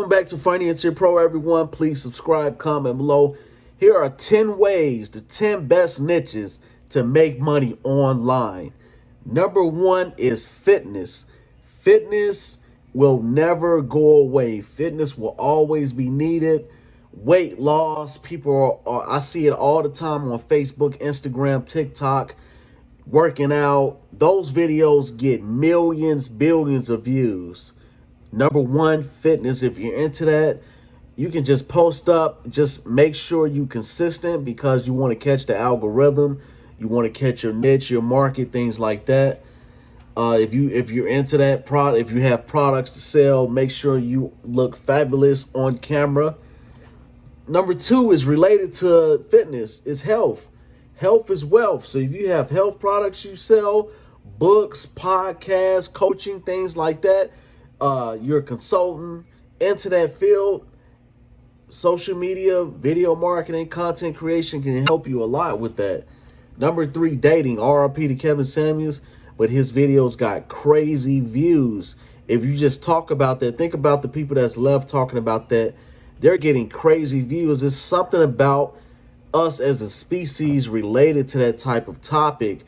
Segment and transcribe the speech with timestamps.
[0.00, 1.68] Welcome back to Financier Pro, everyone.
[1.68, 3.36] Please subscribe, comment below.
[3.76, 8.72] Here are 10 ways, the 10 best niches to make money online.
[9.26, 11.26] Number one is fitness.
[11.82, 12.56] Fitness
[12.94, 14.62] will never go away.
[14.62, 16.66] Fitness will always be needed.
[17.12, 22.36] Weight loss, people are, are I see it all the time on Facebook, Instagram, TikTok,
[23.06, 23.98] working out.
[24.10, 27.74] Those videos get millions, billions of views.
[28.32, 29.62] Number one, fitness.
[29.62, 30.60] If you're into that,
[31.16, 32.48] you can just post up.
[32.48, 36.40] Just make sure you consistent because you want to catch the algorithm.
[36.78, 39.42] You want to catch your niche, your market, things like that.
[40.16, 43.70] Uh, if you if you're into that product, if you have products to sell, make
[43.70, 46.36] sure you look fabulous on camera.
[47.46, 49.82] Number two is related to fitness.
[49.84, 50.46] Is health.
[50.96, 51.86] Health is wealth.
[51.86, 53.90] So if you have health products you sell,
[54.38, 57.32] books, podcasts, coaching, things like that,
[57.80, 59.26] uh, you're a consultant
[59.58, 60.66] into that field,
[61.70, 66.04] social media, video marketing, content creation can help you a lot with that.
[66.56, 67.56] Number three, dating.
[67.60, 69.00] RIP to Kevin Samuels,
[69.38, 71.94] but his videos got crazy views.
[72.28, 75.74] If you just talk about that, think about the people that's left talking about that.
[76.20, 77.62] They're getting crazy views.
[77.62, 78.76] It's something about
[79.32, 82.60] us as a species related to that type of topic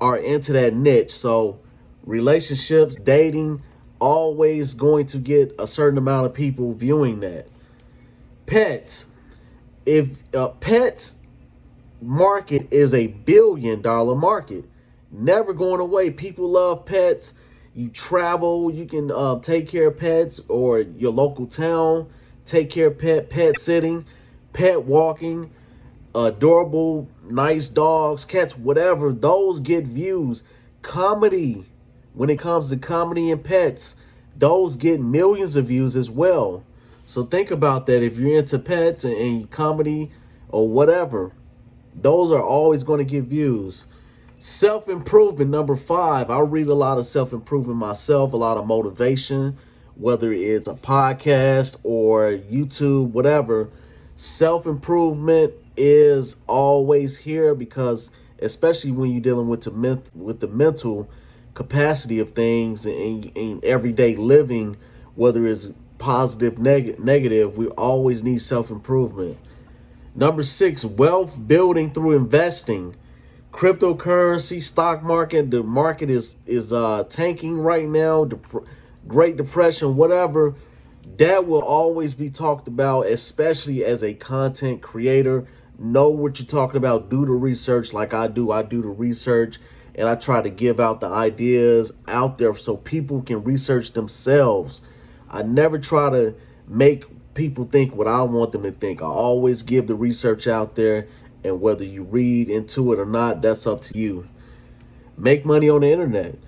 [0.00, 1.16] are into that niche.
[1.16, 1.58] So
[2.04, 3.62] relationships, dating,
[4.02, 7.46] always going to get a certain amount of people viewing that.
[8.46, 9.06] Pets.
[9.86, 11.12] If a pet
[12.00, 14.64] market is a billion dollar market,
[15.12, 16.10] never going away.
[16.10, 17.32] People love pets.
[17.74, 22.10] You travel, you can uh, take care of pets or your local town,
[22.44, 24.04] take care of pet, pet sitting,
[24.52, 25.50] pet walking,
[26.14, 29.12] adorable, nice dogs, cats, whatever.
[29.12, 30.42] Those get views.
[30.82, 31.64] Comedy
[32.14, 33.94] when it comes to comedy and pets,
[34.36, 36.64] those get millions of views as well.
[37.06, 38.02] So think about that.
[38.02, 40.10] If you're into pets and, and comedy
[40.48, 41.32] or whatever,
[41.94, 43.84] those are always going to get views.
[44.38, 46.30] Self improvement, number five.
[46.30, 49.56] I read a lot of self improvement myself, a lot of motivation,
[49.94, 53.70] whether it's a podcast or YouTube, whatever.
[54.16, 59.66] Self improvement is always here because, especially when you're dealing with
[60.14, 61.08] with the mental
[61.54, 64.76] capacity of things in, in everyday living,
[65.14, 65.68] whether it's
[65.98, 69.38] positive, neg- negative, we always need self improvement.
[70.14, 72.96] Number six, wealth building through investing.
[73.52, 78.24] Cryptocurrency, stock market, the market is is uh, tanking right now.
[78.24, 78.64] Dep-
[79.06, 80.54] Great Depression, whatever.
[81.18, 85.46] That will always be talked about, especially as a content creator.
[85.78, 87.10] Know what you're talking about.
[87.10, 88.52] Do the research like I do.
[88.52, 89.58] I do the research
[89.94, 94.80] and I try to give out the ideas out there so people can research themselves.
[95.28, 96.34] I never try to
[96.66, 97.04] make
[97.34, 99.02] people think what I want them to think.
[99.02, 101.08] I always give the research out there,
[101.44, 104.28] and whether you read into it or not, that's up to you.
[105.16, 106.38] Make money on the internet.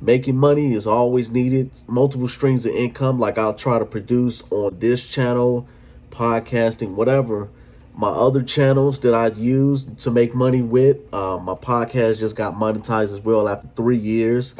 [0.00, 1.70] Making money is always needed.
[1.86, 5.66] Multiple streams of income, like I'll try to produce on this channel,
[6.10, 7.48] podcasting, whatever
[7.94, 10.96] my other channels that I use to make money with.
[11.12, 14.54] Uh, my podcast just got monetized as well after three years.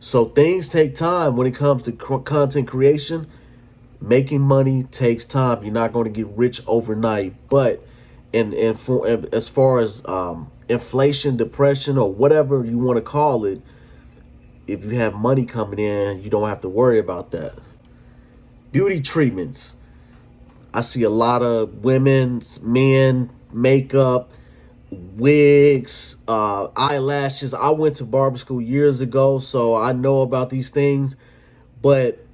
[0.00, 3.26] So things take time when it comes to content creation.
[4.00, 5.64] Making money takes time.
[5.64, 7.84] You're not going to get rich overnight, but
[8.32, 13.44] and and for as far as um, inflation, depression, or whatever you want to call
[13.44, 13.60] it,
[14.68, 17.54] if you have money coming in, you don't have to worry about that.
[18.70, 19.72] Beauty treatments
[20.78, 24.30] I see a lot of women's, men, makeup,
[24.92, 27.52] wigs, uh, eyelashes.
[27.52, 31.16] I went to barber school years ago, so I know about these things.
[31.82, 32.24] But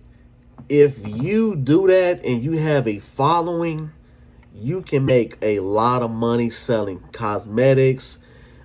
[0.68, 3.92] if you do that and you have a following,
[4.54, 8.18] you can make a lot of money selling cosmetics.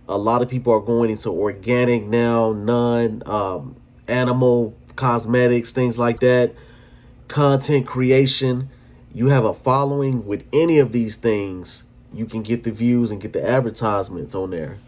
[0.09, 3.77] A lot of people are going into organic now, non um,
[4.09, 6.53] animal cosmetics, things like that.
[7.29, 8.69] Content creation
[9.13, 11.83] you have a following with any of these things,
[12.13, 14.79] you can get the views and get the advertisements on there.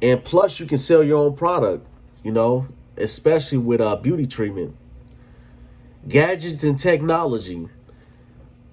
[0.00, 1.86] And plus, you can sell your own product,
[2.22, 2.66] you know,
[2.96, 4.76] especially with uh, beauty treatment.
[6.08, 7.68] Gadgets and technology.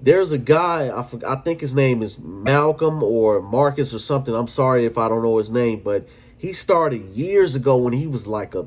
[0.02, 4.34] There's a guy, I, I think his name is Malcolm or Marcus or something.
[4.34, 6.08] I'm sorry if I don't know his name, but
[6.38, 8.66] he started years ago when he was like a,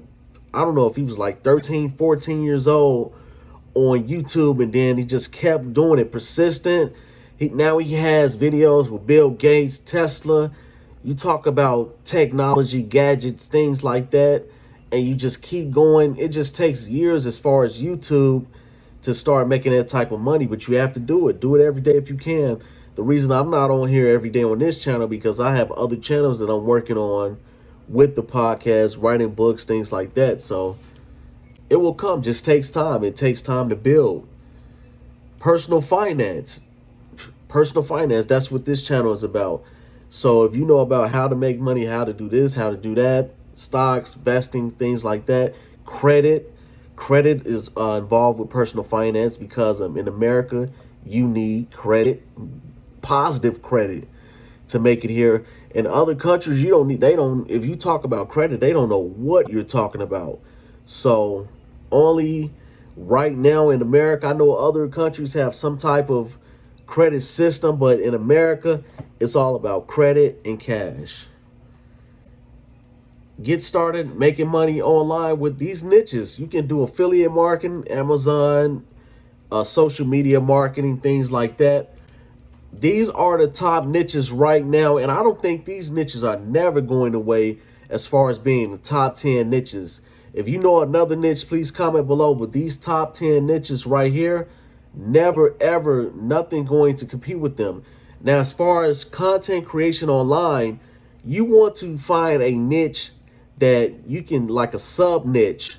[0.53, 3.15] I don't know if he was like 13, 14 years old
[3.75, 6.93] on YouTube and then he just kept doing it persistent.
[7.39, 10.53] He now he has videos with Bill Gates, Tesla.
[11.05, 14.45] You talk about technology, gadgets, things like that,
[14.93, 16.17] and you just keep going.
[16.17, 18.47] It just takes years as far as YouTube
[19.03, 21.41] to start making that type of money, but you have to do it.
[21.41, 22.63] Do it every day if you can.
[22.95, 25.97] The reason I'm not on here every day on this channel because I have other
[25.97, 27.39] channels that I'm working on
[27.89, 30.41] with the podcast, writing books, things like that.
[30.41, 30.77] So
[31.71, 32.23] it will come.
[32.23, 33.05] Just takes time.
[33.05, 34.29] It takes time to build.
[35.39, 36.61] Personal finance.
[37.49, 39.63] Personal finance, that's what this channel is about.
[40.09, 42.77] So if you know about how to make money, how to do this, how to
[42.77, 45.55] do that, stocks, vesting, things like that,
[45.85, 46.55] credit,
[46.97, 50.71] credit is uh, involved with personal finance because um, in America,
[51.05, 52.23] you need credit,
[53.03, 54.09] positive credit
[54.69, 55.45] to make it here.
[55.75, 58.89] In other countries, you don't need, they don't, if you talk about credit, they don't
[58.89, 60.39] know what you're talking about.
[60.85, 61.49] So
[61.91, 62.53] only
[62.97, 66.39] right now in America, I know other countries have some type of
[66.87, 68.83] credit system, but in America,
[69.21, 71.27] it's all about credit and cash.
[73.43, 76.39] Get started making money online with these niches.
[76.39, 78.85] You can do affiliate marketing, Amazon,
[79.51, 81.95] uh, social media marketing, things like that.
[82.73, 86.81] These are the top niches right now, and I don't think these niches are never
[86.81, 87.59] going away
[87.89, 90.01] as far as being the top 10 niches.
[90.33, 92.35] If you know another niche, please comment below.
[92.35, 94.49] But these top 10 niches right here,
[94.95, 97.85] never, ever, nothing going to compete with them.
[98.21, 100.81] Now, as far as content creation online,
[101.25, 103.11] you want to find a niche
[103.59, 105.77] that you can, like a sub niche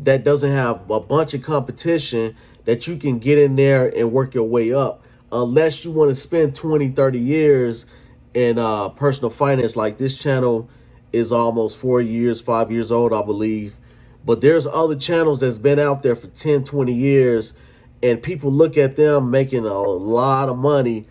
[0.00, 4.34] that doesn't have a bunch of competition that you can get in there and work
[4.34, 5.02] your way up.
[5.32, 7.86] Unless you want to spend 20, 30 years
[8.34, 10.68] in uh, personal finance, like this channel
[11.12, 13.74] is almost four years, five years old, I believe.
[14.26, 17.54] But there's other channels that's been out there for 10, 20 years,
[18.02, 21.06] and people look at them making a lot of money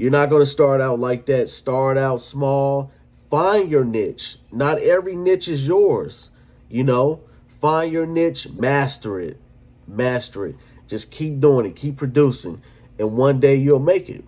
[0.00, 1.50] you're not going to start out like that.
[1.50, 2.90] Start out small.
[3.28, 4.38] Find your niche.
[4.50, 6.30] Not every niche is yours.
[6.70, 7.20] You know,
[7.60, 9.38] find your niche, master it.
[9.86, 10.56] Master it.
[10.88, 11.76] Just keep doing it.
[11.76, 12.62] Keep producing.
[12.98, 14.24] And one day you'll make it.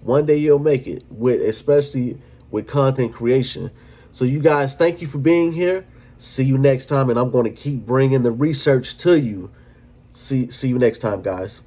[0.00, 2.18] One day you'll make it with especially
[2.50, 3.70] with content creation.
[4.10, 5.86] So you guys, thank you for being here.
[6.22, 9.50] See you next time and I'm going to keep bringing the research to you.
[10.12, 11.62] See see you next time, guys.